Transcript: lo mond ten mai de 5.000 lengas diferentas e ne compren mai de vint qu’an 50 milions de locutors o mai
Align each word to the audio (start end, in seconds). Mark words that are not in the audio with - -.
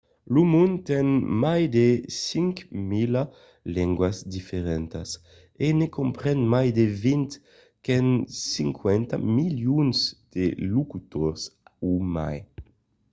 lo 0.33 0.41
mond 0.53 0.73
ten 0.89 1.07
mai 1.43 1.63
de 1.75 1.87
5.000 2.09 3.21
lengas 3.75 4.17
diferentas 4.35 5.09
e 5.65 5.67
ne 5.79 5.87
compren 5.97 6.39
mai 6.53 6.67
de 6.77 6.85
vint 7.05 7.31
qu’an 7.85 8.07
50 8.55 9.35
milions 9.37 9.97
de 10.33 10.45
locutors 10.73 11.41
o 11.89 11.91
mai 12.15 12.37